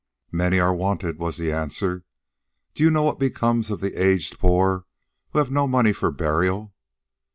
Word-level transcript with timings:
"Many 0.31 0.59
are 0.59 0.73
wanted," 0.73 1.19
was 1.19 1.37
the 1.37 1.51
answer. 1.51 2.05
"Do 2.73 2.83
you 2.83 2.89
know 2.89 3.03
what 3.03 3.19
becomes 3.19 3.69
of 3.69 3.81
the 3.81 4.03
aged 4.03 4.39
poor 4.39 4.85
who 5.29 5.37
have 5.37 5.51
no 5.51 5.67
money 5.67 5.93
for 5.93 6.09
burial? 6.09 6.73